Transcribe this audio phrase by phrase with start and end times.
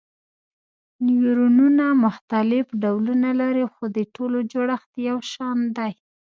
[1.05, 5.91] نیورونونه مختلف ډولونه لري خو د ټولو جوړښت یو شان دی.